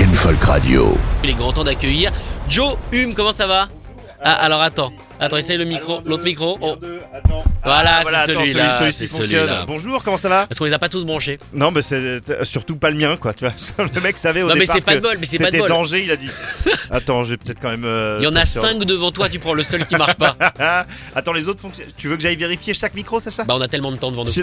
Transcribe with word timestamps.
Rock 0.00 0.08
and 0.08 0.14
Folk 0.14 0.42
Radio. 0.44 0.96
Il 1.24 1.30
est 1.30 1.34
grand 1.34 1.52
temps 1.52 1.64
d'accueillir 1.64 2.10
Joe 2.48 2.76
Hume, 2.92 3.14
comment 3.14 3.32
ça 3.32 3.46
va? 3.46 3.68
Ah, 4.22 4.32
alors 4.32 4.62
attends, 4.62 4.92
attends, 5.20 5.36
essaye 5.36 5.56
le 5.58 5.64
micro, 5.64 6.00
l'autre 6.04 6.24
micro. 6.24 6.58
Oh. 6.60 6.76
Voilà, 7.62 8.00
Ah, 8.00 8.02
c'est 8.04 8.14
attends, 8.32 8.40
celui-là, 8.40 8.78
celui, 8.78 8.92
c'est 8.92 9.06
celui-ci 9.06 9.16
fonctionne. 9.18 9.40
celui-là. 9.42 9.64
Bonjour, 9.66 10.02
comment 10.02 10.16
ça 10.16 10.28
va 10.30 10.46
Parce 10.46 10.58
qu'on 10.58 10.64
les 10.64 10.72
a 10.72 10.78
pas 10.78 10.88
tous 10.88 11.04
branchés. 11.04 11.38
Non, 11.52 11.70
mais 11.70 11.82
c'est 11.82 11.96
euh, 11.96 12.20
surtout 12.44 12.76
pas 12.76 12.90
le 12.90 12.96
mien, 12.96 13.16
quoi. 13.16 13.34
Tu 13.34 13.44
vois, 13.44 13.54
le 13.94 14.00
mec 14.00 14.16
savait 14.16 14.42
au 14.42 14.48
Non, 14.48 14.54
mais 14.54 14.60
départ 14.60 14.76
c'est 14.76 14.82
pas 14.82 14.92
que 14.92 14.96
de 14.98 15.02
bol, 15.02 15.16
mais 15.20 15.26
c'est 15.26 15.36
pas 15.38 15.44
de 15.44 15.50
C'était 15.50 15.58
bol. 15.58 15.68
danger, 15.68 16.02
il 16.04 16.10
a 16.10 16.16
dit. 16.16 16.28
Attends, 16.90 17.22
j'ai 17.24 17.36
peut-être 17.36 17.60
quand 17.60 17.68
même. 17.70 17.84
euh, 17.84 18.16
Il 18.20 18.24
y 18.24 18.26
en 18.26 18.34
a 18.34 18.40
pas 18.40 18.46
sûr. 18.46 18.62
5 18.62 18.84
devant 18.84 19.10
toi, 19.12 19.28
tu 19.28 19.38
prends 19.38 19.52
le 19.54 19.62
seul 19.62 19.84
qui 19.86 19.94
marche 19.96 20.14
pas. 20.14 20.36
Attends, 21.14 21.32
les 21.34 21.48
autres 21.48 21.60
fonctionnent. 21.60 21.86
Tu 21.96 22.08
veux 22.08 22.16
que 22.16 22.22
j'aille 22.22 22.36
vérifier 22.36 22.72
chaque 22.74 22.94
micro, 22.94 23.20
Sacha 23.20 23.44
Bah 23.44 23.54
on 23.56 23.60
a 23.60 23.68
tellement 23.68 23.92
de 23.92 23.96
temps 23.96 24.10
devant 24.10 24.24
nous. 24.24 24.30
Je- 24.30 24.42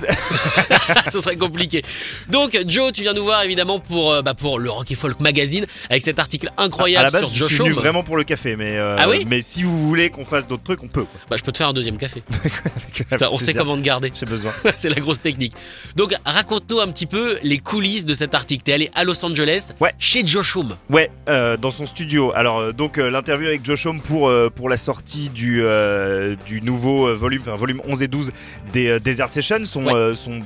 Ce 1.12 1.20
serait 1.22 1.38
compliqué. 1.38 1.84
Donc 2.30 2.58
Joe, 2.68 2.92
tu 2.92 3.02
viens 3.02 3.14
nous 3.14 3.24
voir 3.24 3.42
évidemment 3.44 3.80
pour 3.80 4.12
euh, 4.12 4.22
bah, 4.22 4.34
pour 4.36 4.60
le 4.60 4.70
Rock 4.70 4.92
et 4.92 4.96
Folk 4.96 5.20
Magazine 5.20 5.66
avec 5.90 6.04
cet 6.04 6.20
article 6.20 6.52
À 6.58 6.64
incroyable 6.64 7.06
la 7.06 7.12
base, 7.12 7.22
sur 7.22 7.30
je 7.34 7.36
Joe 7.40 7.48
suis 7.50 7.58
venu 7.60 7.72
vraiment 7.72 8.04
pour 8.04 8.16
le 8.18 8.24
café, 8.24 8.56
mais 8.56 8.78
euh, 8.78 8.96
Ah 9.00 9.10
oui 9.10 9.26
mais 9.28 9.42
si 9.42 9.64
vous 9.64 9.88
voulez 9.88 10.10
qu'on 10.10 10.26
fasse 10.26 10.48
d'autres 10.48 10.64
trucs, 10.68 10.84
on 10.84 10.88
peut. 10.88 11.04
quoi. 11.04 11.20
Bah 11.30 11.36
je 11.38 11.44
peux 11.44 11.52
te 11.52 11.58
faire 11.58 11.68
un 11.70 11.74
deuxième 11.74 11.98
café. 11.98 12.22
Putain, 12.94 13.30
on 13.32 13.38
sait 13.38 13.54
comment 13.54 13.76
te 13.76 13.82
garder. 13.82 14.12
J'ai 14.16 14.26
besoin. 14.26 14.52
C'est 14.78 14.90
la 14.90 14.96
grosse 15.02 15.22
technique. 15.22 15.54
Donc 15.96 16.14
raconte-nous 16.26 16.80
un 16.80 16.88
petit 16.88 17.06
peu 17.06 17.38
les 17.44 17.58
coulisses 17.60 18.06
de 18.06 18.14
cet 18.14 18.36
article. 18.36 18.64
T'es 18.64 18.74
allé 18.74 18.90
à 18.96 19.04
Los 19.04 19.24
Angeles 19.26 19.72
Ouais. 19.80 19.94
chez 20.00 20.26
Joe 20.26 20.46
Shum. 20.46 20.76
Ouais, 20.90 21.10
euh, 21.30 21.58
dans 21.58 21.72
son 21.72 21.86
studio. 21.86 22.32
Alors 22.36 22.60
euh, 22.60 22.72
donc 22.74 22.98
euh, 22.98 23.10
l'interview 23.10 23.48
avec 23.48 23.64
Josh 23.66 23.86
Homme 23.86 24.02
pour 24.02 24.32
pour 24.56 24.70
la 24.70 24.78
sortie 24.78 25.30
du 25.30 25.64
du 26.46 26.62
nouveau 26.62 27.16
volume, 27.16 27.42
enfin 27.42 27.56
volume 27.56 27.82
11 27.88 28.02
et 28.02 28.08
12 28.08 28.32
des 28.74 29.00
Desert 29.00 29.32
Sessions, 29.32 29.66
son 29.66 29.86
Ouais. 29.86 29.94
euh, 29.94 30.16
son 30.16 30.42
j'a- 30.42 30.44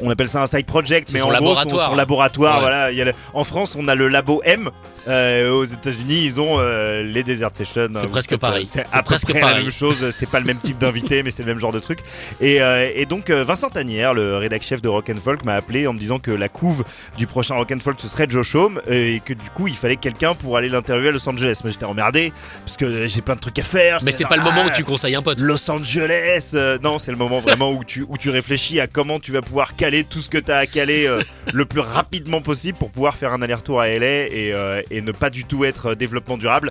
on 0.00 0.10
appelle 0.10 0.28
ça 0.28 0.42
un 0.42 0.46
side 0.46 0.66
project, 0.66 1.10
mais 1.12 1.20
en 1.20 1.24
gros 1.26 1.32
laboratoire. 1.32 1.84
son, 1.86 1.90
son 1.90 1.96
laboratoire. 1.96 2.54
Ouais. 2.56 2.60
Voilà, 2.60 2.90
il 2.92 2.98
y 2.98 3.02
a 3.02 3.04
le- 3.06 3.14
en 3.34 3.44
France 3.44 3.76
on 3.78 3.86
a 3.88 3.94
le 3.94 4.08
labo 4.08 4.40
M. 4.44 4.70
Euh, 5.08 5.50
aux 5.52 5.64
États-Unis 5.64 6.24
ils 6.24 6.40
ont 6.40 6.56
euh, 6.58 7.02
les 7.02 7.22
Desert 7.22 7.50
Sessions. 7.54 7.88
C'est 7.94 8.02
Vous 8.02 8.08
presque 8.08 8.32
euh, 8.32 8.38
pareil. 8.38 8.66
C'est 8.66 8.84
presque 9.04 9.32
la 9.32 9.40
pareil. 9.40 9.62
même 9.64 9.72
chose. 9.72 10.10
C'est 10.10 10.28
pas 10.28 10.40
le 10.40 10.46
même 10.46 10.58
type 10.58 10.76
d'invité, 10.78 11.22
mais 11.22 11.30
c'est 11.30 11.42
le 11.42 11.48
même 11.48 11.58
genre 11.58 11.72
de 11.72 11.80
truc. 11.80 12.00
Et, 12.40 12.60
euh, 12.60 12.90
et 12.94 13.06
donc 13.06 13.30
euh, 13.30 13.42
Vincent 13.42 13.70
Tanière, 13.70 14.12
le 14.12 14.36
rédac 14.36 14.62
chef 14.62 14.82
de 14.82 14.88
Rock 14.88 15.10
and 15.10 15.20
Folk, 15.22 15.44
m'a 15.44 15.54
appelé 15.54 15.86
en 15.86 15.92
me 15.94 15.98
disant 15.98 16.18
que 16.18 16.30
la 16.30 16.48
couve 16.48 16.84
du 17.16 17.26
prochain 17.26 17.54
Rock 17.54 17.72
and 17.72 17.80
Folk 17.80 17.96
ce 17.98 18.08
serait 18.08 18.26
Joe 18.28 18.54
Home 18.54 18.80
et 18.88 19.22
que 19.24 19.32
du 19.32 19.48
coup 19.50 19.68
il 19.68 19.74
fallait 19.74 19.96
quelqu'un 19.96 20.34
pour 20.34 20.56
aller 20.58 20.68
l'interviewer 20.68 21.08
à 21.08 21.12
Los 21.12 21.26
Angeles. 21.28 21.60
Moi 21.64 21.72
j'étais 21.72 21.84
emmerdé 21.86 22.32
parce 22.66 22.76
que 22.76 23.06
j'ai 23.06 23.22
plein 23.22 23.36
de 23.36 23.40
trucs 23.40 23.58
à 23.58 23.62
faire. 23.62 23.98
Mais 24.04 24.12
c'est 24.12 24.24
pas 24.24 24.36
le 24.36 24.42
moment 24.42 24.62
où 24.64 24.68
ah, 24.70 24.76
tu 24.76 24.84
conseilles 24.84 25.14
un 25.14 25.22
pote. 25.22 25.40
Los 25.40 25.70
Angeles, 25.70 26.50
euh, 26.54 26.78
non, 26.82 26.98
c'est 26.98 27.10
le 27.10 27.16
moment 27.16 27.40
vraiment 27.40 27.72
où 27.72 27.84
tu, 27.84 28.04
où 28.08 28.16
tu 28.18 28.28
réfléchis 28.30 28.80
à 28.80 28.86
comment 28.86 29.18
tu 29.18 29.32
vas 29.32 29.40
pouvoir 29.40 29.59
caler 29.68 30.04
tout 30.04 30.20
ce 30.20 30.28
que 30.28 30.38
tu 30.38 30.50
as 30.50 30.58
à 30.58 30.66
caler 30.66 31.06
euh, 31.06 31.22
le 31.52 31.64
plus 31.64 31.80
rapidement 31.80 32.40
possible 32.40 32.78
pour 32.78 32.90
pouvoir 32.90 33.16
faire 33.16 33.32
un 33.32 33.42
aller-retour 33.42 33.80
à 33.80 33.88
LA 33.88 34.26
et, 34.26 34.52
euh, 34.52 34.82
et 34.90 35.02
ne 35.02 35.12
pas 35.12 35.30
du 35.30 35.44
tout 35.44 35.64
être 35.64 35.90
euh, 35.90 35.94
développement 35.94 36.36
durable 36.36 36.70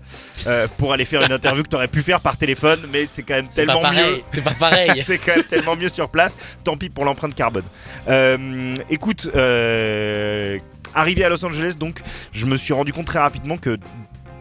pour 0.78 0.94
aller 0.94 1.06
faire 1.06 1.24
une 1.24 1.32
interview 1.32 1.64
que 1.64 1.70
tu 1.70 1.76
aurais 1.76 1.88
pu 1.88 2.02
faire 2.02 2.22
par 2.22 2.38
téléphone, 2.38 2.80
mais 2.92 3.06
c'est 3.06 3.24
quand 3.24 3.36
même 3.36 3.48
pas 3.48 3.54
tellement 3.54 3.92
mieux. 3.92 4.22
C'est 4.32 4.44
pas 4.44 4.54
pareil. 4.54 5.04
c'est 5.06 5.18
quand 5.18 5.36
même 5.36 5.46
tellement 5.46 5.76
mieux 5.76 5.90
sur 5.90 6.10
place. 6.10 6.38
Tant 6.64 6.78
pis 6.78 6.90
pour 6.90 7.06
l'empreinte 7.06 7.36
carbone. 7.36 7.64
Écoute, 8.90 9.30
arrivé 10.96 11.24
à 11.24 11.30
Los 11.30 11.44
Angeles, 11.46 11.76
donc, 11.78 12.00
je 12.32 12.46
me 12.46 12.58
suis 12.58 12.74
rendu 12.74 12.94
compte 12.94 13.08
très 13.08 13.20
rapidement 13.20 13.58
que 13.58 13.78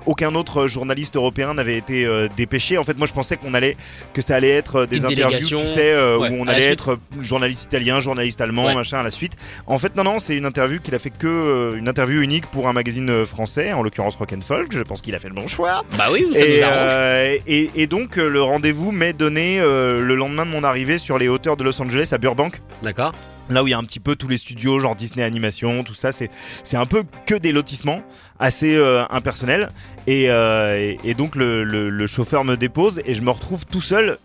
aucun 0.07 0.35
autre 0.35 0.67
journaliste 0.67 1.17
européen 1.17 1.55
n'avait 1.55 1.77
été 1.77 2.05
euh, 2.05 2.29
dépêché. 2.37 2.79
En 2.79 2.85
fait, 2.85 2.97
moi, 2.99 3.07
je 3.07 3.13
pensais 3.13 3.37
qu'on 3.37 3.55
allait 3.55 3.77
que 4.13 4.23
ça 4.23 4.37
allait 4.37 4.51
être 4.51 4.87
des 4.87 5.01
Petite 5.01 5.19
interviews, 5.19 5.61
tu 5.61 5.67
sais, 5.67 5.93
euh, 5.93 6.19
Ouais, 6.19 6.31
où 6.31 6.35
on 6.41 6.47
allait 6.49 6.67
être 6.67 6.93
euh, 6.93 7.23
journaliste 7.23 7.65
italien, 7.65 8.01
journaliste 8.01 8.41
allemand, 8.41 8.67
Ouais. 8.67 8.75
machin 8.75 8.99
à 8.99 9.03
la 9.03 9.11
suite. 9.11 9.35
En 9.67 9.79
fait, 9.79 9.95
non, 9.97 10.05
non, 10.05 10.19
c'est 10.19 10.37
une 10.37 10.47
interview 10.47 10.81
qu'il 10.81 10.95
a 10.95 10.99
fait 10.99 11.11
que 11.11 11.27
euh, 11.27 11.77
une 11.79 11.89
interview 11.89 12.21
unique 12.23 12.47
pour 12.47 12.69
un 12.69 12.73
magazine 12.73 13.25
français, 13.27 13.73
en 13.73 13.83
l'occurrence 13.83 14.17
Rock 14.17 14.33
and 14.33 14.41
Folk. 14.43 14.73
Je 14.73 14.83
pense 14.83 15.01
qu'il 15.03 15.15
a 15.15 15.19
fait 15.19 15.29
le 15.29 15.35
bon 15.35 15.47
choix. 15.49 15.85
Bah 15.97 16.07
oui, 16.13 16.27
ça 16.33 16.39
Et, 16.45 16.57
nous 16.59 16.63
arrange. 16.65 17.41
et, 17.47 17.71
et 17.77 17.87
donc 17.87 18.17
le 18.17 18.43
rendez-vous 18.43 18.93
m'est 18.93 19.13
donné 19.13 19.59
le 19.61 20.15
lendemain 20.15 20.47
de 20.47 20.51
mon 20.51 20.65
arrivée 20.65 20.99
sur 20.99 21.19
les 21.19 21.29
hauteurs 21.29 21.57
de 21.57 21.65
Los 21.65 21.81
Angeles 21.81 22.09
à 22.13 22.19
Burbank. 22.19 22.61
D'accord. 22.83 23.13
Là 23.51 23.63
où 23.63 23.67
il 23.67 23.71
y 23.71 23.75
a 23.75 23.79
un 23.79 23.85
petit 23.85 24.01
peu 24.01 24.15
tous 24.15 24.29
les 24.29 24.37
studios, 24.37 24.79
genre 24.79 24.95
Disney 24.95 25.25
Animation, 25.25 25.83
tout 25.83 25.95
ça, 25.95 26.13
c'est 26.13 26.29
c'est 26.65 26.77
un 26.77 26.85
peu 26.85 27.05
que 27.25 27.35
des 27.35 27.51
lotissements 27.51 28.03
assez 28.39 28.77
euh, 28.77 29.05
impersonnels. 29.11 29.71
Et, 30.07 30.31
euh, 30.31 30.95
donc 31.17 31.35
le, 31.37 31.65
le- 31.65 31.91
le 31.91 32.07
chauffeur 32.07 32.45
me 32.45 32.57
dépose 32.57 33.01
et 33.05 33.15
je 33.15 33.23
me 33.23 33.31
retrouve 33.31 33.67
tout 33.67 33.81
seul, 33.81 34.19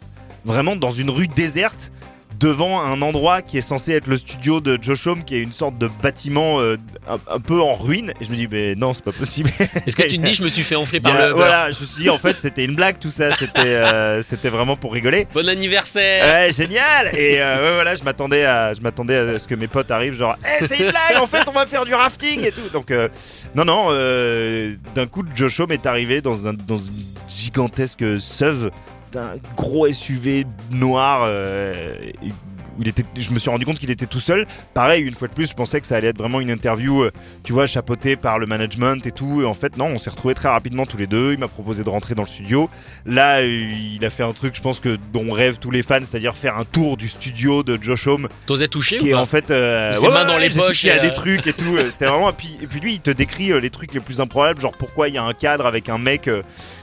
vraiment 0.45 0.75
dans 0.75 0.91
une 0.91 1.09
rue 1.09 1.27
déserte, 1.27 1.91
devant 2.43 2.81
un 2.83 3.01
endroit 3.01 3.41
qui 3.41 3.57
est 3.57 3.61
censé 3.61 3.93
être 3.93 4.07
le 4.07 4.17
studio 4.17 4.59
de 4.59 4.77
Josh 4.81 5.07
Homme, 5.07 5.23
qui 5.23 5.35
est 5.37 5.41
une 5.41 5.53
sorte 5.53 5.77
de 5.77 5.87
bâtiment 5.87 6.59
euh, 6.59 6.75
un, 7.07 7.17
un 7.33 7.39
peu 7.39 7.61
en 7.61 7.73
ruine. 7.73 8.11
Et 8.19 8.25
je 8.25 8.29
me 8.31 8.35
dis, 8.35 8.49
mais 8.51 8.75
non, 8.75 8.93
c'est 8.93 9.03
pas 9.05 9.13
possible. 9.13 9.49
Est-ce 9.87 9.95
que 9.95 10.01
tu 10.03 10.17
te 10.17 10.23
dis, 10.25 10.33
je 10.33 10.43
me 10.43 10.49
suis 10.49 10.63
fait 10.63 10.75
enfler 10.75 10.99
par 10.99 11.15
a- 11.15 11.27
le 11.29 11.33
voilà, 11.33 11.71
je 11.71 11.79
me 11.79 11.85
suis 11.85 12.03
dit 12.03 12.09
en 12.09 12.17
fait 12.17 12.37
c'était 12.37 12.65
une 12.65 12.75
blague 12.75 12.99
tout 12.99 13.11
ça, 13.11 13.33
c'était 13.33 13.59
euh, 13.59 14.21
c'était 14.21 14.49
vraiment 14.49 14.75
pour 14.75 14.91
rigoler. 14.93 15.25
Bon 15.33 15.47
anniversaire 15.47 16.25
Ouais, 16.25 16.51
génial 16.51 17.15
Et 17.17 17.39
euh, 17.39 17.61
ouais, 17.63 17.73
voilà, 17.75 17.95
je 17.95 18.03
m'attendais 18.03 18.43
à 18.43 18.73
je 18.73 18.81
m'attendais 18.81 19.15
à 19.15 19.39
ce 19.39 19.47
que 19.47 19.55
mes 19.55 19.67
potes 19.67 19.89
arrivent 19.91 20.17
genre 20.17 20.35
Eh, 20.59 20.67
c'est 20.67 20.79
une 20.79 20.89
blague 20.89 21.21
en 21.21 21.27
fait, 21.27 21.43
on 21.47 21.51
va 21.53 21.65
faire 21.65 21.85
du 21.85 21.93
rafting 21.93 22.41
et 22.45 22.51
tout." 22.51 22.67
Donc 22.73 22.91
non 23.55 23.63
non, 23.63 23.89
d'un 24.95 25.07
coup 25.07 25.23
Josh 25.33 25.61
Homme 25.61 25.71
est 25.71 25.85
arrivé 25.85 26.19
dans 26.21 26.45
un 26.47 26.53
dans 26.53 26.77
une 26.77 26.91
gigantesque 27.33 28.03
SUV 28.19 28.69
d'un 29.13 29.35
gros 29.55 29.87
SUV 29.91 30.45
noir 30.71 31.21
euh, 31.23 31.95
il 32.79 32.87
était, 32.87 33.03
je 33.17 33.31
me 33.31 33.39
suis 33.39 33.49
rendu 33.49 33.65
compte 33.65 33.79
qu'il 33.79 33.91
était 33.91 34.05
tout 34.05 34.19
seul. 34.19 34.45
Pareil, 34.73 35.03
une 35.03 35.13
fois 35.15 35.27
de 35.27 35.33
plus, 35.33 35.49
je 35.49 35.53
pensais 35.53 35.79
que 35.81 35.87
ça 35.87 35.95
allait 35.95 36.07
être 36.09 36.17
vraiment 36.17 36.39
une 36.41 36.49
interview, 36.49 37.03
euh, 37.03 37.11
tu 37.43 37.53
vois, 37.53 37.65
chapeautée 37.67 38.15
par 38.15 38.39
le 38.39 38.45
management 38.45 39.05
et 39.05 39.11
tout. 39.11 39.41
Et 39.41 39.45
en 39.45 39.53
fait, 39.53 39.77
non, 39.77 39.85
on 39.87 39.97
s'est 39.99 40.09
retrouvés 40.09 40.33
très 40.33 40.49
rapidement 40.49 40.85
tous 40.85 40.97
les 40.97 41.07
deux. 41.07 41.33
Il 41.33 41.39
m'a 41.39 41.47
proposé 41.47 41.83
de 41.83 41.89
rentrer 41.89 42.15
dans 42.15 42.23
le 42.23 42.27
studio. 42.27 42.69
Là, 43.05 43.39
euh, 43.39 43.47
il 43.95 44.03
a 44.05 44.09
fait 44.09 44.23
un 44.23 44.33
truc, 44.33 44.55
je 44.55 44.61
pense 44.61 44.79
que 44.79 44.97
dont 45.13 45.31
rêvent 45.31 45.59
tous 45.59 45.71
les 45.71 45.83
fans, 45.83 45.99
c'est-à-dire 46.01 46.35
faire 46.35 46.57
un 46.57 46.65
tour 46.65 46.97
du 46.97 47.07
studio 47.07 47.63
de 47.63 47.77
Josh 47.81 48.07
Homme, 48.07 48.27
T'osais 48.45 48.67
toucher 48.67 48.97
qui 48.97 49.05
ou 49.05 49.07
est 49.09 49.11
pas 49.13 49.19
en 49.21 49.25
fait 49.25 49.51
euh, 49.51 49.93
Ou 49.93 49.97
ses 49.97 50.09
mains 50.09 50.25
dans 50.25 50.37
les 50.37 50.49
poches 50.49 50.67
touché 50.67 50.87
et, 50.89 50.91
à 50.91 50.99
des 50.99 51.07
euh, 51.09 51.11
trucs 51.11 51.47
et 51.47 51.53
tout. 51.53 51.77
C'était 51.89 52.05
vraiment. 52.05 52.29
Et 52.29 52.33
puis, 52.33 52.57
et 52.61 52.67
puis 52.67 52.79
lui, 52.79 52.93
il 52.93 52.99
te 53.01 53.11
décrit 53.11 53.59
les 53.59 53.69
trucs 53.69 53.93
les 53.93 53.99
plus 53.99 54.21
improbables, 54.21 54.59
genre 54.61 54.73
pourquoi 54.77 55.07
il 55.09 55.15
y 55.15 55.17
a 55.17 55.23
un 55.23 55.33
cadre 55.33 55.65
avec 55.65 55.89
un 55.89 55.97
mec, 55.97 56.29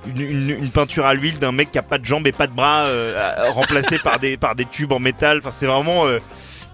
une, 0.06 0.20
une- 0.20 0.50
une 0.50 0.70
peinture 0.70 1.06
à 1.06 1.14
l'huile 1.14 1.38
d'un 1.38 1.52
mec 1.52 1.70
qui 1.72 1.78
a 1.78 1.82
pas 1.82 1.98
de 1.98 2.04
jambes 2.04 2.26
et 2.26 2.32
pas 2.32 2.46
de 2.46 2.52
bras, 2.52 2.84
euh, 2.84 3.34
remplacé 3.50 3.98
par 3.98 4.18
des 4.18 4.36
par 4.36 4.54
des 4.54 4.64
tubes 4.64 4.92
en 4.92 4.98
métal. 4.98 5.38
Enfin, 5.38 5.50
c'est 5.50 5.66
vraiment 5.66 5.79
euh, 5.88 6.20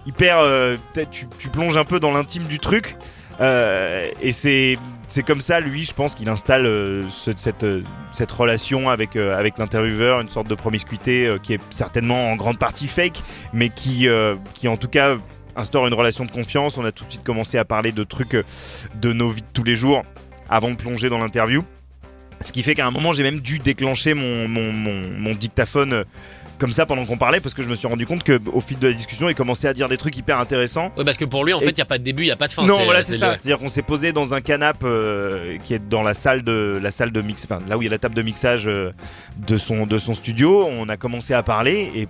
hyper. 0.05 0.39
euh, 0.39 0.77
peut-être 0.93 1.11
tu, 1.11 1.27
plonges 1.49 1.77
un 1.77 1.85
peu 1.85 1.99
dans 1.99 2.11
l'intime 2.11 2.43
du 2.43 2.59
truc. 2.59 2.95
Euh, 3.39 4.07
et 4.21 4.31
c'est 4.31 4.77
c'est 5.09 5.23
comme 5.23 5.39
ça, 5.41 5.61
lui, 5.61 5.83
je 5.85 5.93
pense 5.93 6.15
qu'il 6.15 6.27
installe 6.27 6.65
euh, 6.65 7.03
ce- 7.09 7.31
cette, 7.37 7.63
euh, 7.63 7.81
cette 8.11 8.31
relation 8.31 8.89
avec, 8.89 9.15
euh, 9.15 9.37
avec 9.39 9.57
l'intervieweur, 9.57 10.19
une 10.19 10.27
sorte 10.27 10.47
de 10.49 10.55
promiscuité 10.55 11.27
euh, 11.27 11.37
qui 11.37 11.53
est 11.53 11.61
certainement 11.69 12.29
en 12.31 12.35
grande 12.35 12.59
partie 12.59 12.87
fake, 12.87 13.23
mais 13.53 13.69
qui, 13.69 14.09
euh, 14.09 14.35
qui 14.53 14.67
en 14.67 14.75
tout 14.75 14.89
cas 14.89 15.15
instaure 15.55 15.87
une 15.87 15.93
relation 15.93 16.25
de 16.25 16.31
confiance. 16.31 16.77
On 16.77 16.83
a 16.83 16.91
tout 16.91 17.05
de 17.05 17.11
suite 17.11 17.23
commencé 17.23 17.57
à 17.57 17.63
parler 17.63 17.93
de 17.93 18.03
trucs 18.03 18.33
euh, 18.35 18.43
de 18.95 19.13
nos 19.13 19.29
vies 19.29 19.41
de 19.43 19.47
tous 19.53 19.63
les 19.63 19.75
jours 19.75 20.03
avant 20.49 20.71
de 20.71 20.75
plonger 20.75 21.09
dans 21.09 21.19
l'interview. 21.19 21.63
Ce 22.41 22.51
qui 22.51 22.61
fait 22.61 22.75
qu'à 22.75 22.85
un 22.85 22.91
moment, 22.91 23.13
j'ai 23.13 23.23
même 23.23 23.39
dû 23.39 23.59
déclencher 23.59 24.13
mon, 24.13 24.47
mon, 24.47 25.33
dictaphone 25.33 25.93
euh, 25.93 26.03
comme 26.57 26.71
ça 26.71 26.85
pendant 26.85 27.05
qu'on 27.05 27.17
parlait, 27.17 27.39
parce 27.39 27.53
que 27.53 27.63
je 27.63 27.69
me 27.69 27.75
suis 27.75 27.87
rendu 27.87 28.05
compte 28.05 28.23
qu'au 28.23 28.59
fil 28.59 28.79
de 28.79 28.87
la 28.87 28.93
discussion, 28.93 29.29
il 29.29 29.35
commençait 29.35 29.67
à 29.67 29.73
dire 29.73 29.87
des 29.89 29.97
trucs 29.97 30.17
hyper 30.17 30.39
intéressants. 30.39 30.91
Ouais, 30.97 31.03
parce 31.05 31.17
que 31.17 31.25
pour 31.25 31.45
lui, 31.45 31.53
en 31.53 31.59
fait, 31.59 31.69
il 31.69 31.77
y 31.77 31.81
a 31.81 31.85
pas 31.85 31.97
de 31.97 32.03
début, 32.03 32.23
il 32.23 32.27
y 32.27 32.31
a 32.31 32.35
pas 32.35 32.47
de 32.47 32.53
fin. 32.53 32.65
Non, 32.65 32.83
voilà, 32.83 33.01
c'est 33.01 33.13
le- 33.13 33.17
ça. 33.17 33.31
C'est-à-dire 33.35 33.59
qu'on 33.59 33.69
s'est 33.69 33.81
posé 33.81 34.11
dans 34.13 34.33
un 34.33 34.41
canapé 34.41 34.85
euh, 34.85 35.57
qui 35.63 35.73
est 35.73 35.87
dans 35.89 36.03
la 36.03 36.13
salle 36.13 36.41
de 36.43 36.79
la 36.81 36.91
salle 36.91 37.11
de 37.11 37.21
mix, 37.21 37.43
enfin 37.45 37.59
là 37.67 37.77
où 37.77 37.81
il 37.81 37.85
y 37.85 37.87
a 37.87 37.91
la 37.91 37.99
table 37.99 38.15
de 38.15 38.21
mixage 38.21 38.67
euh, 38.67 38.91
de 39.37 39.57
son 39.57 39.85
de 39.85 39.97
son 39.97 40.13
studio. 40.13 40.67
On 40.69 40.89
a 40.89 40.97
commencé 40.97 41.33
à 41.33 41.43
parler 41.43 41.91
et 41.95 42.03
euh, 42.03 42.05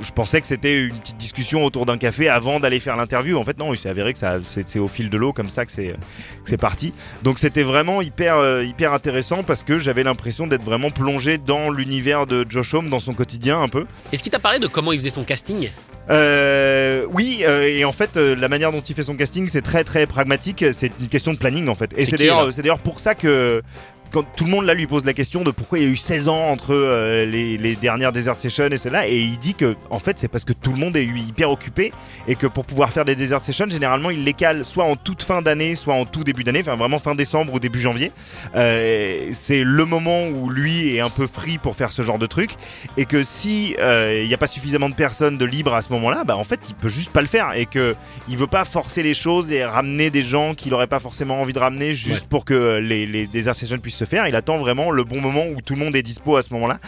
je 0.00 0.12
pensais 0.12 0.40
que 0.40 0.46
c'était 0.46 0.84
une 0.84 0.98
petite 0.98 1.16
discussion 1.16 1.64
autour 1.64 1.86
d'un 1.86 1.98
café 1.98 2.28
avant 2.28 2.60
d'aller 2.60 2.80
faire 2.80 2.96
l'interview. 2.96 3.36
En 3.36 3.44
fait, 3.44 3.58
non, 3.58 3.72
il 3.72 3.76
s'est 3.76 3.88
avéré 3.88 4.12
que 4.12 4.18
c'est 4.18 4.78
au 4.78 4.88
fil 4.88 5.10
de 5.10 5.16
l'eau 5.16 5.32
comme 5.32 5.50
ça 5.50 5.66
que 5.66 5.72
c'est 5.72 6.56
parti. 6.56 6.92
Donc 7.22 7.38
c'était 7.38 7.62
vraiment 7.62 8.02
hyper 8.02 8.36
euh, 8.36 8.64
hyper 8.64 8.92
intéressant 8.92 9.42
parce 9.42 9.62
que 9.62 9.78
j'avais 9.78 10.02
l'impression 10.02 10.46
d'être 10.46 10.64
vraiment 10.64 10.90
plongé 10.90 11.38
dans 11.38 11.70
l'univers 11.70 12.26
de 12.26 12.46
Josh 12.48 12.74
Homme, 12.74 12.88
dans 12.88 13.00
son 13.00 13.14
quotidien 13.14 13.60
un 13.60 13.68
peu. 13.68 13.86
Est-ce 14.12 14.22
qu'il 14.22 14.32
t'a 14.32 14.38
parlé 14.38 14.58
de 14.58 14.66
comment 14.66 14.92
il 14.92 14.98
faisait 14.98 15.10
son 15.10 15.24
casting? 15.24 15.68
Euh, 16.10 17.04
oui, 17.10 17.42
euh, 17.46 17.64
et 17.64 17.84
en 17.84 17.92
fait, 17.92 18.16
euh, 18.16 18.34
la 18.34 18.48
manière 18.48 18.72
dont 18.72 18.80
il 18.80 18.94
fait 18.94 19.02
son 19.02 19.14
casting, 19.14 19.46
c'est 19.48 19.62
très 19.62 19.84
très 19.84 20.06
pragmatique. 20.06 20.64
C'est 20.72 20.90
une 21.00 21.08
question 21.08 21.32
de 21.32 21.38
planning 21.38 21.68
en 21.68 21.74
fait. 21.74 21.92
Et 21.96 22.04
d'ailleurs, 22.04 22.52
c'est 22.52 22.62
d'ailleurs 22.62 22.78
pour 22.78 23.00
ça 23.00 23.14
que 23.14 23.62
quand 24.10 24.24
tout 24.36 24.44
le 24.44 24.50
monde 24.50 24.64
là 24.64 24.74
lui 24.74 24.86
pose 24.86 25.04
la 25.04 25.12
question 25.12 25.42
de 25.42 25.50
pourquoi 25.50 25.78
il 25.78 25.84
y 25.84 25.86
a 25.86 25.90
eu 25.90 25.96
16 25.96 26.28
ans 26.28 26.48
entre 26.48 26.74
euh, 26.74 27.26
les, 27.26 27.58
les 27.58 27.76
dernières 27.76 28.12
Desert 28.12 28.38
Sessions 28.38 28.68
et 28.70 28.76
celle-là, 28.76 29.08
et 29.08 29.18
il 29.18 29.38
dit 29.38 29.54
que 29.54 29.76
en 29.90 29.98
fait 29.98 30.18
c'est 30.18 30.28
parce 30.28 30.44
que 30.44 30.52
tout 30.52 30.72
le 30.72 30.78
monde 30.78 30.96
est 30.96 31.04
hyper 31.04 31.50
occupé 31.50 31.92
et 32.26 32.34
que 32.34 32.46
pour 32.46 32.64
pouvoir 32.64 32.90
faire 32.90 33.04
des 33.04 33.14
Desert 33.14 33.44
Sessions, 33.44 33.68
généralement 33.68 34.10
il 34.10 34.24
les 34.24 34.32
cale 34.32 34.64
soit 34.64 34.84
en 34.84 34.96
toute 34.96 35.22
fin 35.22 35.42
d'année, 35.42 35.74
soit 35.74 35.94
en 35.94 36.04
tout 36.04 36.24
début 36.24 36.44
d'année, 36.44 36.60
enfin 36.60 36.76
vraiment 36.76 36.98
fin 36.98 37.14
décembre 37.14 37.54
ou 37.54 37.58
début 37.58 37.80
janvier. 37.80 38.12
Euh, 38.56 39.28
c'est 39.32 39.62
le 39.62 39.84
moment 39.84 40.28
où 40.28 40.50
lui 40.50 40.94
est 40.94 41.00
un 41.00 41.10
peu 41.10 41.26
free 41.26 41.58
pour 41.58 41.76
faire 41.76 41.92
ce 41.92 42.02
genre 42.02 42.18
de 42.18 42.26
truc 42.26 42.52
et 42.96 43.04
que 43.04 43.22
si 43.22 43.76
euh, 43.78 44.20
il 44.22 44.28
n'y 44.28 44.34
a 44.34 44.38
pas 44.38 44.46
suffisamment 44.46 44.88
de 44.88 44.94
personnes 44.94 45.38
de 45.38 45.44
libres 45.44 45.74
à 45.74 45.82
ce 45.82 45.90
moment-là, 45.92 46.24
bah 46.24 46.36
en 46.36 46.44
fait 46.44 46.60
il 46.68 46.74
peut 46.74 46.88
juste 46.88 47.10
pas 47.10 47.20
le 47.20 47.26
faire 47.26 47.52
et 47.54 47.66
que 47.66 47.94
il 48.28 48.36
veut 48.36 48.46
pas 48.46 48.64
forcer 48.64 49.02
les 49.02 49.14
choses 49.14 49.52
et 49.52 49.64
ramener 49.64 50.10
des 50.10 50.22
gens 50.22 50.54
qu'il 50.54 50.72
aurait 50.74 50.86
pas 50.86 50.98
forcément 50.98 51.40
envie 51.40 51.52
de 51.52 51.58
ramener 51.58 51.94
juste 51.94 52.26
pour 52.26 52.44
que 52.44 52.78
les, 52.78 53.06
les 53.06 53.26
Desert 53.26 53.54
Sessions 53.54 53.78
puissent 53.78 53.97
se 53.98 54.04
faire. 54.04 54.26
Il 54.28 54.36
attend 54.36 54.56
vraiment 54.58 54.90
le 54.90 55.04
bon 55.04 55.20
moment 55.20 55.44
où 55.46 55.60
tout 55.60 55.74
le 55.74 55.80
monde 55.84 55.94
est 55.96 56.02
dispo 56.02 56.36
à 56.36 56.42
ce 56.42 56.52
moment-là. 56.54 56.78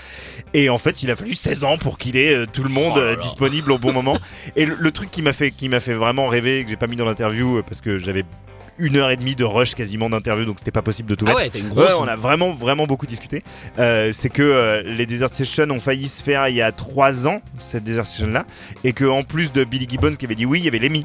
Et 0.54 0.70
en 0.70 0.78
fait, 0.78 1.02
il 1.02 1.10
a 1.10 1.16
fallu 1.16 1.34
16 1.34 1.64
ans 1.64 1.76
pour 1.78 1.98
qu'il 1.98 2.16
ait 2.16 2.34
euh, 2.34 2.46
tout 2.50 2.62
le 2.62 2.68
monde 2.70 2.94
Oh 2.96 3.00
euh, 3.00 3.16
disponible 3.16 3.72
au 3.72 3.78
bon 3.78 3.92
moment. 3.92 4.16
Et 4.56 4.64
le, 4.66 4.76
le 4.78 4.90
truc 4.90 5.10
qui 5.10 5.22
m'a 5.22 5.32
fait, 5.32 5.50
qui 5.50 5.68
m'a 5.68 5.80
fait 5.80 5.94
vraiment 5.94 6.28
rêver, 6.28 6.64
que 6.64 6.70
j'ai 6.70 6.76
pas 6.76 6.86
mis 6.86 6.96
dans 6.96 7.04
l'interview 7.04 7.58
euh, 7.58 7.62
parce 7.62 7.80
que 7.80 7.98
j'avais 7.98 8.24
une 8.78 8.96
heure 8.96 9.10
et 9.10 9.16
demie 9.18 9.34
de 9.36 9.44
rush 9.44 9.74
quasiment 9.74 10.08
d'interview, 10.08 10.46
donc 10.46 10.56
c'était 10.58 10.70
pas 10.70 10.80
possible 10.80 11.10
de 11.10 11.14
tout 11.14 11.26
Ah 11.28 11.34
mettre. 11.34 11.54
ouais, 11.76 11.92
on 12.00 12.08
a 12.08 12.16
vraiment 12.16 12.54
vraiment 12.54 12.86
beaucoup 12.86 13.04
discuté. 13.06 13.42
Euh, 13.78 14.10
c'est 14.14 14.30
que 14.30 14.40
euh, 14.40 14.82
les 14.82 15.04
Desert 15.04 15.28
Sessions 15.28 15.68
ont 15.68 15.80
failli 15.80 16.08
se 16.08 16.22
faire 16.22 16.48
il 16.48 16.56
y 16.56 16.62
a 16.62 16.72
trois 16.72 17.26
ans 17.26 17.42
cette 17.58 17.84
Desert 17.84 18.06
Session 18.06 18.28
là, 18.28 18.46
et 18.82 18.94
que 18.94 19.04
en 19.04 19.22
plus 19.22 19.52
de 19.52 19.64
Billy 19.64 19.86
Gibbons 19.86 20.14
qui 20.14 20.24
avait 20.24 20.34
dit 20.34 20.46
oui, 20.46 20.60
il 20.60 20.64
y 20.64 20.68
avait 20.68 20.78
Lemmy 20.78 21.04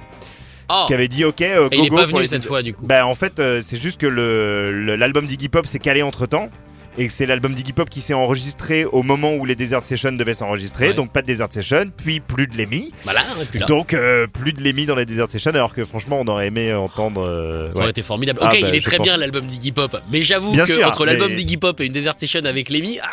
Oh, 0.69 0.85
qui 0.87 0.93
avait 0.93 1.07
dit 1.07 1.23
ok 1.25 1.41
euh, 1.41 1.67
et 1.71 1.77
go 1.77 1.83
il 1.83 1.85
est 1.85 1.89
go 1.89 1.95
pas 1.97 2.01
pour 2.03 2.11
venu 2.13 2.21
les 2.23 2.27
cette 2.27 2.45
fois 2.45 2.61
du 2.63 2.73
coup. 2.73 2.85
Bah 2.85 3.05
en 3.05 3.13
fait 3.15 3.39
euh, 3.39 3.61
c'est 3.61 3.77
juste 3.77 3.99
que 4.01 4.07
le 4.07 4.71
le- 4.71 4.95
l'album 4.95 5.25
d'Iggy 5.27 5.47
Pop 5.49 5.67
s'est 5.67 5.79
calé 5.79 6.01
entre 6.01 6.25
temps. 6.25 6.49
Et 6.97 7.07
que 7.07 7.11
c'est 7.13 7.25
l'album 7.25 7.53
d'Iggy 7.53 7.73
Pop 7.73 7.89
qui 7.89 7.99
s'est 7.99 8.13
enregistré 8.13 8.85
au 8.85 9.03
moment 9.03 9.33
où 9.35 9.43
les 9.45 9.55
Desert 9.55 9.83
Sessions 9.83 10.13
devaient 10.13 10.33
s'enregistrer, 10.33 10.87
Ouais. 10.89 10.93
donc 10.93 11.11
pas 11.11 11.21
de 11.21 11.27
Desert 11.27 11.47
Session, 11.51 11.85
puis 11.97 12.21
plus 12.21 12.47
de 12.47 12.57
Lemmy, 12.57 12.93
Voilà, 13.03 13.19
puis 13.51 13.59
là. 13.59 13.65
donc 13.65 13.93
euh, 13.93 14.27
plus 14.27 14.53
de 14.53 14.63
Lemmy 14.63 14.85
dans 14.85 14.95
les 14.95 15.05
Desert 15.05 15.29
Sessions, 15.29 15.51
alors 15.51 15.73
que 15.73 15.83
franchement 15.83 16.19
on 16.21 16.27
aurait 16.27 16.47
aimé 16.47 16.73
entendre. 16.73 17.21
euh, 17.21 17.69
Ça 17.71 17.77
ouais. 17.79 17.81
aurait 17.83 17.91
été 17.91 18.01
formidable. 18.01 18.39
Ah 18.41 18.45
ok, 18.53 18.61
bah, 18.61 18.69
il 18.69 18.75
est 18.75 18.81
très 18.81 18.95
pense. 18.97 19.05
bien 19.07 19.17
l'album 19.17 19.45
d'Iggy 19.45 19.73
Pop, 19.73 19.97
mais 20.09 20.23
j'avoue 20.23 20.53
que 20.53 20.65
sûr, 20.65 20.87
entre 20.87 21.05
l'album 21.05 21.29
mais- 21.31 21.35
d'Iggy 21.35 21.57
Pop 21.57 21.81
et 21.81 21.85
une 21.85 21.91
Desert 21.93 22.13
Session 22.17 22.45
avec 22.45 22.69
Lemmy, 22.69 22.97
ah 23.03 23.07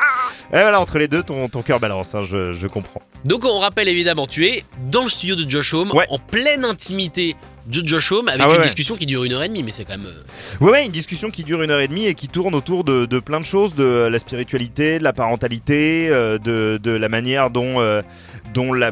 Et 0.57 0.61
voilà, 0.63 0.81
entre 0.81 0.99
les 0.99 1.09
deux, 1.09 1.25
ton, 1.25 1.49
ton 1.49 1.63
cœur 1.63 1.81
balance, 1.81 2.15
hein, 2.15 2.23
je, 2.23 2.53
je 2.53 2.67
comprends. 2.69 3.03
Donc 3.25 3.45
on 3.45 3.59
rappelle 3.59 3.89
évidemment, 3.89 4.27
tu 4.29 4.47
es 4.47 4.65
dans 4.91 5.03
le 5.03 5.11
studio 5.11 5.35
de 5.35 5.49
Josh 5.51 5.75
Homme, 5.75 5.91
Ouais. 5.93 6.07
en 6.09 6.19
pleine 6.21 6.65
intimité 6.65 7.35
de 7.67 7.87
Josh 7.87 8.11
Homme, 8.13 8.29
avec 8.29 8.41
Ah 8.43 8.49
ouais, 8.49 8.55
une 8.55 8.61
ouais. 8.61 8.67
discussion 8.67 8.97
qui 8.97 9.07
dure 9.07 9.23
une 9.25 9.33
heure 9.33 9.43
et 9.43 9.49
demie, 9.49 9.63
mais 9.63 9.73
c'est 9.73 9.85
quand 9.85 9.97
même. 9.97 10.07
euh, 10.07 10.65
Ouais, 10.65 10.71
ouais, 10.73 10.85
une 10.85 10.91
discussion 10.93 11.31
qui 11.31 11.45
dure 11.45 11.63
une 11.63 11.71
heure 11.71 11.81
et 11.81 11.89
demie 11.89 12.07
et 12.07 12.15
qui 12.15 12.29
tourne 12.29 12.55
autour 12.55 12.83
de, 12.85 13.07
de 13.07 13.19
plein 13.21 13.39
de 13.41 13.45
choses, 13.47 13.75
de 13.75 14.09
la 14.11 14.19
spiritualité, 14.19 14.99
de 14.99 15.05
la 15.05 15.13
parentalité, 15.13 16.09
euh, 16.11 16.39
de, 16.39 16.81
de 16.83 16.91
la 16.91 17.09
manière 17.09 17.51
dont, 17.51 17.81
euh, 17.81 18.03
dont 18.53 18.73
la, 18.73 18.91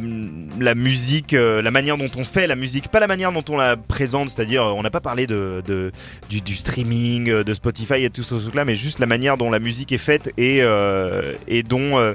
la 0.61 0.75
musique, 0.75 1.34
euh, 1.34 1.61
la 1.62 1.70
manière 1.70 1.96
dont 1.99 2.11
on 2.17 2.25
fait 2.25 2.46
la 2.46 2.55
musique, 2.56 2.88
pas 2.88 3.00
la 3.00 3.06
manière 3.08 3.32
dont 3.32 3.44
on 3.49 3.56
la 3.56 3.76
présente, 3.76 4.31
c'est-à-dire 4.31 4.62
on 4.64 4.82
n'a 4.82 4.90
pas 4.90 5.00
parlé 5.00 5.26
de, 5.26 5.62
de- 5.67 5.90
du, 6.28 6.40
du 6.40 6.55
streaming, 6.55 7.43
de 7.43 7.55
Spotify 7.55 8.05
et 8.05 8.11
tout 8.11 8.22
ce 8.22 8.37
truc-là, 8.37 8.64
mais 8.64 8.75
juste 8.76 8.99
la 9.00 9.06
manière 9.06 9.37
dont 9.37 9.50
la 9.50 9.58
musique 9.58 9.90
est 9.93 9.99
faite 9.99 10.32
et, 10.38 10.61
et 11.49 11.62
dont 11.62 12.14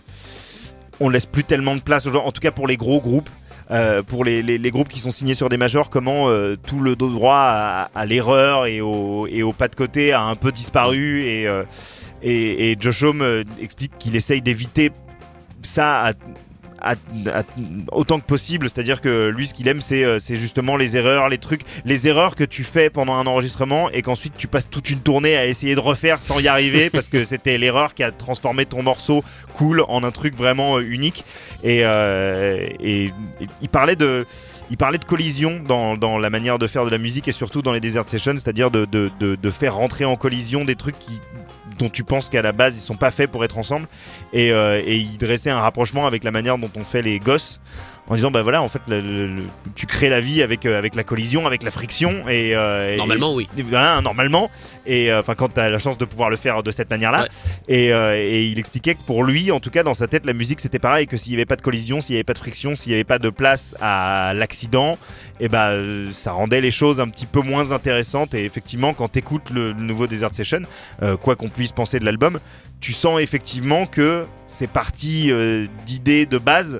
on 0.99 1.09
laisse 1.09 1.25
plus 1.25 1.43
tellement 1.43 1.75
de 1.75 1.81
place 1.81 2.05
aux 2.05 2.13
gens, 2.13 2.23
en 2.25 2.31
tout 2.31 2.39
cas 2.41 2.51
pour 2.51 2.67
les 2.67 2.77
gros 2.77 3.01
groupes. 3.01 3.29
Euh, 3.71 4.03
pour 4.03 4.23
les, 4.23 4.71
groupes 4.71 4.89
qui 4.89 4.99
sont 4.99 5.09
signés 5.09 5.33
sur 5.33 5.49
des 5.49 5.57
majors, 5.57 5.89
comment 5.89 6.29
euh, 6.29 6.55
tout 6.55 6.79
le 6.79 6.95
droit 6.95 7.89
à, 7.93 8.05
l'erreur 8.05 8.67
et 8.67 8.79
au, 8.81 9.27
pas 9.57 9.67
de 9.67 9.75
côté 9.75 10.13
a 10.13 10.21
un 10.21 10.35
peu 10.35 10.51
disparu 10.51 11.23
et, 11.23 11.47
euh, 11.47 11.63
et, 12.21 12.71
et 12.71 12.77
explique 13.59 13.97
qu'il 13.97 14.15
essaye 14.15 14.41
d'éviter 14.41 14.91
ça 15.63 16.07
à, 16.07 16.13
à- 16.85 17.39
à- 17.39 17.43
autant 17.91 18.19
que 18.19 18.25
possible, 18.25 18.69
c'est-à-dire 18.69 19.01
que 19.01 19.29
lui 19.29 19.47
ce 19.47 19.53
qu'il 19.53 19.67
aime 19.67 19.81
c'est 19.81 20.03
euh, 20.03 20.19
c'est 20.19 20.35
justement 20.37 20.77
les 20.77 20.95
erreurs, 20.95 21.27
les 21.29 21.37
trucs, 21.39 21.61
les 21.83 22.07
erreurs 22.07 22.35
que 22.35 22.43
tu 22.43 22.63
fais 22.63 22.89
pendant 22.89 23.15
un 23.15 23.25
enregistrement 23.27 23.89
et 23.91 24.01
qu'ensuite 24.01 24.33
tu 24.37 24.47
passes 24.47 24.69
toute 24.69 24.89
une 24.89 24.99
tournée 24.99 25.35
à 25.35 25.45
essayer 25.47 25.75
de 25.75 25.79
refaire 25.79 26.21
sans 26.21 26.39
y 26.39 26.47
arriver 26.47 26.89
parce 26.89 27.07
que 27.07 27.23
c'était 27.31 27.57
l'erreur 27.57 27.93
qui 27.95 28.03
a 28.03 28.11
transformé 28.11 28.65
ton 28.65 28.83
morceau 28.83 29.23
cool 29.55 29.83
en 29.87 30.03
un 30.03 30.11
truc 30.11 30.35
vraiment 30.35 30.77
euh, 30.77 30.81
unique. 30.81 31.25
Et, 31.63 31.79
euh, 31.83 32.67
et- 32.79 33.05
et 33.05 33.47
il 33.61 33.69
parlait 33.69 33.95
de 33.95 34.25
il 34.69 34.77
parlait 34.77 34.97
de 34.97 35.05
collision 35.05 35.61
dans, 35.65 35.95
dans 35.95 36.17
la 36.17 36.29
manière 36.29 36.59
de 36.59 36.67
faire 36.67 36.85
de 36.85 36.89
la 36.89 36.97
musique 36.97 37.27
et 37.27 37.31
surtout 37.31 37.61
dans 37.61 37.71
les 37.71 37.79
Desert 37.79 38.07
Sessions, 38.07 38.33
c'est-à-dire 38.33 38.71
de, 38.71 38.85
de, 38.85 39.11
de, 39.19 39.35
de 39.35 39.51
faire 39.51 39.75
rentrer 39.75 40.05
en 40.05 40.15
collision 40.15 40.65
des 40.65 40.75
trucs 40.75 40.97
qui, 40.97 41.19
dont 41.77 41.89
tu 41.89 42.03
penses 42.03 42.29
qu'à 42.29 42.41
la 42.41 42.51
base 42.51 42.75
ils 42.75 42.81
sont 42.81 42.95
pas 42.95 43.11
faits 43.11 43.31
pour 43.31 43.43
être 43.43 43.57
ensemble. 43.57 43.87
Et, 44.33 44.51
euh, 44.51 44.81
et 44.85 44.97
il 44.97 45.17
dressait 45.17 45.49
un 45.49 45.59
rapprochement 45.59 46.07
avec 46.07 46.23
la 46.23 46.31
manière 46.31 46.57
dont 46.57 46.71
on 46.75 46.83
fait 46.83 47.01
les 47.01 47.19
gosses 47.19 47.59
en 48.07 48.13
disant 48.15 48.29
bah 48.29 48.43
voilà 48.43 48.61
en 48.61 48.67
fait 48.67 48.81
le- 48.87 49.01
le- 49.01 49.25
le- 49.27 49.43
tu 49.73 49.87
crées 49.87 50.09
la 50.09 50.19
vie 50.19 50.43
avec 50.43 50.65
euh, 50.67 50.77
avec 50.77 50.93
la 50.95 51.03
collision 51.03 51.47
avec 51.47 51.63
la 51.63 51.71
friction 51.71 52.27
et, 52.29 52.55
euh, 52.55 52.93
et- 52.93 52.97
Normalement, 52.97 53.33
oui. 53.33 53.47
et 53.57 53.63
voilà 53.63 53.99
normalement 54.01 54.51
et 54.85 55.11
euh, 55.11 55.21
enfin 55.21 55.33
quand 55.33 55.51
tu 55.53 55.59
as 55.59 55.69
la 55.69 55.79
chance 55.79 55.97
de 55.97 56.05
pouvoir 56.05 56.29
le 56.29 56.35
faire 56.35 56.61
de 56.61 56.69
cette 56.69 56.89
manière 56.91 57.11
là 57.11 57.23
Ouais. 57.23 57.29
et, 57.67 57.85
et 57.87 58.43
il 58.45 58.59
expliquait 58.59 58.93
que 58.93 59.01
pour 59.01 59.23
lui 59.23 59.51
en 59.51 59.59
tout 59.59 59.71
cas 59.71 59.81
dans 59.81 59.95
sa 59.95 60.07
tête 60.07 60.25
la 60.27 60.33
musique 60.33 60.59
c'était 60.59 60.77
pareil 60.77 61.07
que 61.07 61.17
s'il 61.17 61.31
y 61.31 61.35
avait 61.35 61.45
pas 61.45 61.55
de 61.55 61.63
collision 61.63 61.99
s'il 61.99 62.13
y 62.13 62.17
avait 62.17 62.23
pas 62.23 62.33
de 62.33 62.37
friction 62.37 62.75
s'il 62.75 62.91
y 62.91 62.95
avait 62.95 63.03
pas 63.03 63.17
de 63.17 63.29
place 63.31 63.75
à 63.81 64.33
l'accident 64.35 64.99
et 65.39 65.47
bah 65.49 65.69
euh, 65.69 66.09
ça 66.11 66.31
rendait 66.31 66.61
les 66.61 66.71
choses 66.71 66.99
un 66.99 67.07
petit 67.07 67.25
peu 67.25 67.41
moins 67.41 67.71
intéressantes 67.71 68.35
et 68.35 68.45
effectivement 68.45 68.93
quand 68.93 69.07
t'écoutes 69.07 69.49
le, 69.49 69.71
le 69.71 69.81
nouveau 69.81 70.05
Desert 70.05 70.33
Session 70.35 70.61
quoi 71.21 71.35
qu'on 71.35 71.49
puisse 71.49 71.71
penser 71.71 71.99
de 71.99 72.05
l'album 72.05 72.39
tu 72.81 72.93
sens 72.93 73.19
effectivement 73.19 73.87
que 73.87 74.25
c'est 74.45 74.69
parti 74.69 75.31
d'idées 75.85 76.25
de 76.25 76.37
base 76.37 76.79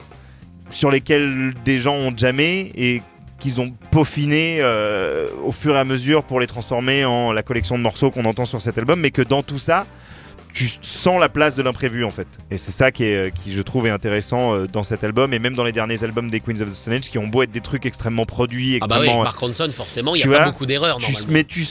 sur 0.69 0.91
lesquelles 0.91 1.53
des 1.63 1.79
gens 1.79 1.95
ont 1.95 2.13
jamais 2.15 2.71
et 2.75 3.01
qu'ils 3.39 3.61
ont 3.61 3.71
peaufiné 3.91 4.57
euh, 4.59 5.27
au 5.43 5.51
fur 5.51 5.75
et 5.75 5.79
à 5.79 5.83
mesure 5.83 6.23
pour 6.23 6.39
les 6.39 6.47
transformer 6.47 7.05
en 7.05 7.31
la 7.31 7.43
collection 7.43 7.77
de 7.77 7.83
morceaux 7.83 8.11
qu'on 8.11 8.25
entend 8.25 8.45
sur 8.45 8.61
cet 8.61 8.77
album, 8.77 8.99
mais 8.99 9.11
que 9.11 9.21
dans 9.21 9.43
tout 9.43 9.57
ça, 9.57 9.85
tu 10.55 10.69
sens 10.81 11.19
la 11.19 11.29
place 11.29 11.53
de 11.55 11.61
l'imprévu 11.61 12.03
en 12.05 12.09
fait. 12.09 12.27
Et 12.49 12.55
c'est 12.57 12.71
ça 12.71 12.89
qui, 12.91 13.03
est, 13.03 13.31
qui 13.37 13.53
je 13.53 13.61
trouve 13.61 13.85
est 13.85 13.91
intéressant 13.91 14.55
euh, 14.55 14.65
dans 14.67 14.83
cet 14.85 15.03
album 15.03 15.33
et 15.33 15.39
même 15.39 15.53
dans 15.53 15.65
les 15.65 15.73
derniers 15.73 16.01
albums 16.03 16.31
des 16.31 16.39
Queens 16.39 16.61
of 16.61 16.71
the 16.71 16.73
Stone 16.73 16.93
Age 16.93 17.09
qui 17.11 17.17
ont 17.17 17.27
beau 17.27 17.43
être 17.43 17.51
des 17.51 17.59
trucs 17.61 17.85
extrêmement 17.85 18.25
produits, 18.25 18.79
Ah 18.81 18.87
bah 18.87 18.95
oui, 18.95 19.01
extrêmement 19.03 19.23
Mark 19.23 19.37
Ronson, 19.37 19.69
forcément, 19.75 20.15
il 20.15 20.25
n'y 20.27 20.33
a 20.33 20.37
pas 20.39 20.45
beaucoup 20.45 20.65
d'erreurs 20.65 20.97
tu, 20.97 21.11
mais 21.29 21.43
tu, 21.43 21.63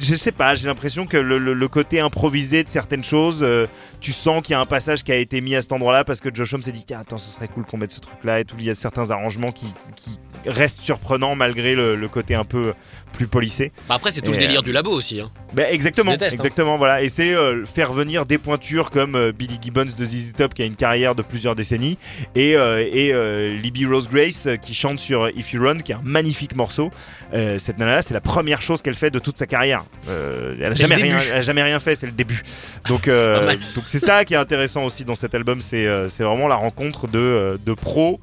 je 0.00 0.14
sais 0.16 0.32
pas, 0.32 0.54
j'ai 0.54 0.66
l'impression 0.66 1.06
que 1.06 1.18
le, 1.18 1.36
le- 1.38 1.52
le 1.52 1.68
côté 1.68 2.00
improvisé 2.00 2.64
de 2.64 2.68
certaines 2.70 3.04
choses, 3.04 3.40
euh, 3.42 3.66
tu 4.00 4.10
sens 4.10 4.42
qu'il 4.42 4.52
y 4.52 4.56
a 4.56 4.60
un 4.60 4.66
passage 4.66 5.04
qui 5.04 5.12
a 5.12 5.16
été 5.16 5.40
mis 5.42 5.54
à 5.54 5.60
cet 5.60 5.72
endroit-là 5.72 6.04
parce 6.04 6.20
que 6.20 6.34
Josh 6.34 6.54
Homme 6.54 6.62
s'est 6.62 6.72
dit 6.72 6.84
tiens 6.86 7.00
attends 7.00 7.18
ce 7.18 7.30
serait 7.30 7.48
cool 7.48 7.66
qu'on 7.66 7.76
mette 7.76 7.92
ce 7.92 8.00
truc-là 8.00 8.40
et 8.40 8.44
tout. 8.46 8.56
Il 8.58 8.64
y 8.64 8.70
a 8.70 8.74
certains 8.74 9.10
arrangements 9.10 9.52
qui, 9.52 9.66
qui 9.96 10.18
restent 10.46 10.80
surprenants 10.80 11.34
malgré 11.34 11.74
le, 11.74 11.94
le 11.94 12.08
côté 12.08 12.34
un 12.34 12.44
peu 12.46 12.72
plus 13.12 13.26
polissé. 13.26 13.72
Bah 13.88 13.96
après, 13.96 14.10
c'est 14.10 14.20
tout 14.20 14.30
Et, 14.30 14.34
le 14.34 14.40
délire 14.40 14.60
euh, 14.60 14.62
du 14.62 14.72
labo 14.72 14.90
aussi. 14.90 15.20
Hein. 15.20 15.30
Bah, 15.52 15.70
exactement, 15.70 16.12
hein. 16.12 16.28
exactement, 16.30 16.78
voilà. 16.78 17.02
Et 17.02 17.08
c'est 17.08 17.34
euh, 17.34 17.64
faire 17.66 17.92
venir 17.92 18.26
des 18.26 18.38
pointures 18.38 18.90
comme 18.90 19.14
euh, 19.14 19.32
Billy 19.32 19.58
Gibbons 19.60 19.86
de 19.96 20.04
ZZ 20.04 20.32
Top 20.36 20.54
qui 20.54 20.62
a 20.62 20.64
une 20.64 20.76
carrière 20.76 21.14
de 21.14 21.22
plusieurs 21.22 21.54
décennies 21.54 21.98
et, 22.34 22.52
et 22.52 23.12
Libby 23.60 23.86
Rose 23.86 24.08
Grace 24.08 24.48
qui 24.62 24.74
chante 24.74 25.00
sur 25.00 25.28
If 25.30 25.52
You 25.52 25.62
Run, 25.62 25.80
qui 25.80 25.92
est 25.92 25.96
un 25.96 26.00
magnifique 26.02 26.54
morceau. 26.54 26.90
Cette 27.32 27.78
nana-là, 27.78 28.02
c'est 28.02 28.14
la 28.14 28.20
première 28.20 28.62
chose 28.62 28.82
qu'elle 28.82 28.94
fait 28.94 29.10
de 29.10 29.18
toute 29.18 29.38
sa 29.38 29.46
carrière. 29.46 29.84
Elle, 30.08 30.64
a 30.64 30.72
jamais 30.72 30.94
rien, 30.94 31.18
début. 31.18 31.28
elle 31.30 31.38
a 31.38 31.42
jamais 31.42 31.62
rien 31.62 31.80
fait, 31.80 31.94
c'est 31.94 32.06
le 32.06 32.12
début. 32.12 32.42
Donc, 32.88 33.08
donc 33.08 33.84
c'est 33.86 33.98
ça 33.98 34.24
qui 34.24 34.34
est 34.34 34.38
intéressant 34.38 34.84
aussi 34.84 35.04
dans 35.04 35.14
cet 35.14 35.34
album, 35.34 35.60
c'est 35.60 35.86
vraiment 36.18 36.48
la 36.48 36.56
rencontre 36.56 37.06
de, 37.08 37.58
de 37.64 37.74
pros. 37.74 38.20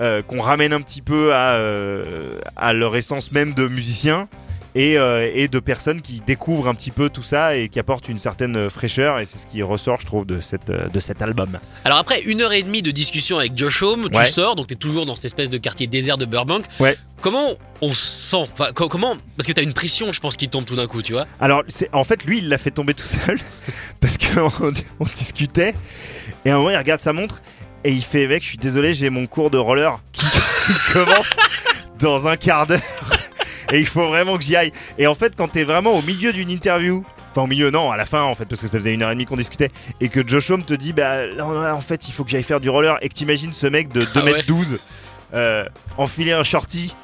Euh, 0.00 0.22
qu'on 0.22 0.40
ramène 0.40 0.72
un 0.72 0.80
petit 0.80 1.02
peu 1.02 1.34
à, 1.34 1.52
euh, 1.54 2.38
à 2.56 2.72
leur 2.72 2.96
essence 2.96 3.32
même 3.32 3.52
de 3.54 3.68
musiciens 3.68 4.28
et, 4.74 4.96
euh, 4.96 5.30
et 5.34 5.48
de 5.48 5.58
personnes 5.60 6.00
qui 6.00 6.22
découvrent 6.26 6.66
un 6.66 6.74
petit 6.74 6.90
peu 6.90 7.10
tout 7.10 7.22
ça 7.22 7.56
et 7.56 7.68
qui 7.68 7.78
apportent 7.78 8.08
une 8.08 8.16
certaine 8.16 8.70
fraîcheur 8.70 9.18
et 9.20 9.26
c'est 9.26 9.36
ce 9.38 9.46
qui 9.46 9.62
ressort 9.62 10.00
je 10.00 10.06
trouve 10.06 10.24
de, 10.24 10.40
cette, 10.40 10.70
de 10.70 10.98
cet 11.00 11.20
album. 11.20 11.58
Alors 11.84 11.98
après 11.98 12.22
une 12.22 12.40
heure 12.40 12.54
et 12.54 12.62
demie 12.62 12.80
de 12.80 12.90
discussion 12.90 13.38
avec 13.38 13.52
Josh 13.56 13.82
Homme, 13.82 14.08
tu 14.10 14.16
Ouais. 14.16 14.24
sors, 14.26 14.56
donc 14.56 14.68
t'es 14.68 14.74
toujours 14.74 15.04
dans 15.04 15.14
cette 15.14 15.26
espèce 15.26 15.50
de 15.50 15.58
quartier 15.58 15.86
désert 15.86 16.16
de 16.16 16.24
Burbank. 16.24 16.64
Ouais. 16.80 16.96
Comment 17.20 17.50
on 17.82 17.92
se 17.94 18.04
sent 18.30 18.48
Enfin, 18.54 18.70
Comment 18.74 19.16
Parce 19.36 19.46
que 19.46 19.52
t'as 19.52 19.62
une 19.62 19.74
pression, 19.74 20.10
je 20.10 20.18
pense, 20.20 20.36
qui 20.36 20.48
tombe 20.48 20.64
tout 20.64 20.74
d'un 20.74 20.88
coup, 20.88 21.02
tu 21.02 21.12
vois. 21.12 21.26
Alors 21.38 21.62
c'est 21.68 21.88
en 21.94 22.02
fait 22.02 22.24
lui 22.24 22.38
il 22.38 22.48
l'a 22.48 22.56
fait 22.58 22.70
tomber 22.72 22.94
tout 22.94 23.04
seul 23.06 23.38
parce 24.00 24.16
qu'on 24.16 24.50
on 25.00 25.04
discutait 25.04 25.74
et 26.46 26.50
à 26.50 26.54
un 26.54 26.56
moment 26.56 26.70
il 26.70 26.76
regarde 26.78 27.00
sa 27.02 27.12
montre 27.12 27.42
et 27.84 27.90
il 27.90 28.02
fait 28.02 28.26
mec 28.26 28.42
je 28.42 28.48
suis 28.48 28.58
désolé 28.58 28.92
j'ai 28.92 29.10
mon 29.10 29.26
cours 29.26 29.50
de 29.50 29.58
roller 29.58 30.00
qui 30.12 30.26
commence 30.92 31.30
dans 31.98 32.26
un 32.28 32.36
quart 32.36 32.66
d'heure 32.66 32.80
et 33.72 33.78
il 33.78 33.86
faut 33.86 34.06
vraiment 34.08 34.36
que 34.36 34.44
j'y 34.44 34.54
aille. 34.56 34.72
Et 34.98 35.06
en 35.06 35.14
fait 35.14 35.34
quand 35.36 35.48
t'es 35.48 35.64
vraiment 35.64 35.92
au 35.92 36.02
milieu 36.02 36.32
d'une 36.32 36.50
interview 36.50 37.04
Enfin 37.30 37.42
au 37.42 37.46
milieu 37.46 37.70
non 37.70 37.90
à 37.90 37.96
la 37.96 38.04
fin 38.04 38.22
en 38.22 38.34
fait 38.34 38.44
parce 38.44 38.60
que 38.60 38.66
ça 38.66 38.78
faisait 38.78 38.92
une 38.92 39.02
heure 39.02 39.10
et 39.10 39.14
demie 39.14 39.24
qu'on 39.24 39.36
discutait 39.36 39.70
et 40.00 40.10
que 40.10 40.26
Josh 40.26 40.50
Homme 40.50 40.64
te 40.64 40.74
dit 40.74 40.92
bah 40.92 41.26
là, 41.26 41.46
là, 41.52 41.74
en 41.74 41.80
fait 41.80 42.08
il 42.08 42.12
faut 42.12 42.24
que 42.24 42.30
j'aille 42.30 42.42
faire 42.42 42.60
du 42.60 42.68
roller 42.68 42.98
et 43.00 43.08
que 43.08 43.14
t'imagines 43.14 43.54
ce 43.54 43.66
mec 43.66 43.88
de 43.90 44.04
2m12 44.04 44.78
euh, 45.34 45.64
enfiler 45.96 46.32
un 46.32 46.44
shorty 46.44 46.94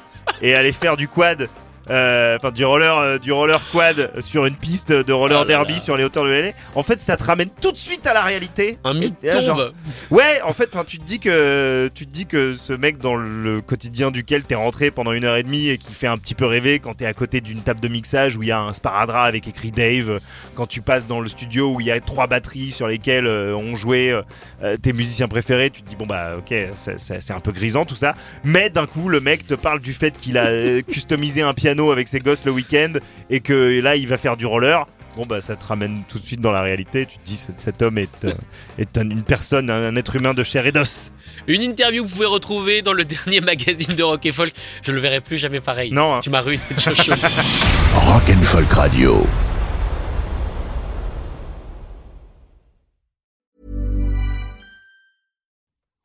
et 0.41 0.53
aller 0.53 0.71
faire 0.71 0.97
du 0.97 1.07
quad. 1.07 1.49
Euh, 1.89 2.37
Enfin, 2.37 2.51
du 2.51 2.63
roller, 2.65 2.97
euh, 2.97 3.17
du 3.17 3.31
roller 3.31 3.61
quad 3.71 4.11
sur 4.21 4.45
une 4.45 4.55
piste 4.55 4.91
de 4.91 5.13
roller 5.13 5.39
là 5.39 5.45
derby 5.45 5.73
là. 5.73 5.79
sur 5.79 5.97
les 5.97 6.03
hauteurs 6.03 6.23
de 6.23 6.29
l'année. 6.29 6.53
En 6.75 6.83
fait, 6.83 7.01
ça 7.01 7.17
te 7.17 7.23
ramène 7.23 7.49
tout 7.61 7.71
de 7.71 7.77
suite 7.77 8.05
à 8.07 8.13
la 8.13 8.21
réalité. 8.21 8.77
Un 8.83 8.93
mythe 8.93 9.15
là, 9.23 9.39
genre. 9.39 9.71
Ouais, 10.11 10.41
en 10.43 10.53
fait, 10.53 10.69
tu 10.87 10.99
te 10.99 11.03
dis 11.05 11.19
que 11.19 11.89
tu 11.93 12.05
te 12.05 12.11
dis 12.11 12.25
que 12.25 12.53
ce 12.53 12.73
mec 12.73 12.97
dans 12.99 13.15
le 13.15 13.61
quotidien 13.61 14.11
duquel 14.11 14.43
t'es 14.43 14.55
rentré 14.55 14.91
pendant 14.91 15.11
une 15.13 15.25
heure 15.25 15.35
et 15.37 15.43
demie 15.43 15.67
et 15.69 15.77
qui 15.77 15.93
fait 15.93 16.07
un 16.07 16.17
petit 16.17 16.35
peu 16.35 16.45
rêver 16.45 16.79
quand 16.79 16.93
t'es 16.95 17.05
à 17.05 17.13
côté 17.13 17.41
d'une 17.41 17.61
table 17.61 17.79
de 17.79 17.87
mixage 17.87 18.35
où 18.37 18.43
il 18.43 18.49
y 18.49 18.51
a 18.51 18.59
un 18.59 18.73
sparadrap 18.73 19.25
avec 19.27 19.47
écrit 19.47 19.71
Dave, 19.71 20.19
quand 20.55 20.67
tu 20.67 20.81
passes 20.81 21.07
dans 21.07 21.19
le 21.21 21.27
studio 21.29 21.73
où 21.73 21.81
il 21.81 21.87
y 21.87 21.91
a 21.91 21.99
trois 21.99 22.27
batteries 22.27 22.71
sur 22.71 22.87
lesquelles 22.87 23.27
euh, 23.27 23.53
ont 23.55 23.75
joué 23.75 24.11
euh, 24.11 24.21
euh, 24.63 24.77
tes 24.77 24.93
musiciens 24.93 25.27
préférés, 25.27 25.69
tu 25.69 25.81
te 25.81 25.87
dis 25.87 25.95
bon 25.95 26.05
bah 26.05 26.35
ok, 26.37 26.53
c'est- 26.75 27.31
un 27.31 27.39
peu 27.39 27.51
grisant 27.51 27.85
tout 27.85 27.95
ça, 27.95 28.15
mais 28.43 28.69
d'un 28.69 28.85
coup 28.87 29.07
le 29.09 29.19
mec 29.19 29.45
te 29.45 29.53
parle 29.53 29.79
du 29.79 29.93
fait 29.93 30.17
qu'il 30.17 30.37
a 30.37 30.45
euh, 30.47 30.81
customisé 30.81 31.41
un 31.41 31.53
piano 31.53 31.78
avec 31.91 32.07
ses 32.07 32.19
gosses 32.19 32.43
le 32.45 32.51
week-end 32.51 32.93
et 33.29 33.39
que 33.39 33.79
là 33.81 33.95
il 33.95 34.07
va 34.07 34.17
faire 34.17 34.37
du 34.37 34.45
roller. 34.45 34.85
Bon 35.17 35.25
bah 35.25 35.41
ça 35.41 35.55
te 35.55 35.65
ramène 35.65 36.03
tout 36.07 36.19
de 36.19 36.23
suite 36.23 36.39
dans 36.39 36.51
la 36.51 36.61
réalité. 36.61 37.05
Tu 37.05 37.17
te 37.17 37.25
dis 37.25 37.35
cet- 37.35 37.57
cet 37.57 37.81
homme 37.81 37.97
est, 37.97 38.25
euh, 38.25 38.33
est 38.77 38.97
un- 38.97 39.09
une 39.09 39.23
personne, 39.23 39.69
un, 39.69 39.83
un 39.87 39.95
être 39.95 40.15
humain 40.15 40.33
de 40.33 40.43
chair 40.43 40.65
et 40.67 40.71
d'os. 40.71 41.11
Une 41.47 41.61
interview 41.61 42.03
que 42.03 42.09
vous 42.09 42.15
pouvez 42.15 42.27
retrouver 42.27 42.81
dans 42.83 42.93
le 42.93 43.03
dernier 43.25 43.41
magazine 43.41 43.95
de 43.95 44.03
rock 44.03 44.25
et 44.25 44.31
folk. 44.31 44.53
Je 44.83 44.91
le 44.91 44.99
verrai 44.99 45.19
plus 45.19 45.37
jamais 45.37 45.59
pareil. 45.61 45.91
Non, 45.91 46.15
hein. 46.15 46.19
Tu 46.21 46.29
m'as 46.29 46.41
ruiné, 46.41 46.61
Joshua. 46.77 47.15
And 48.29 48.43
Folk 48.43 48.71
Radio. 48.71 49.25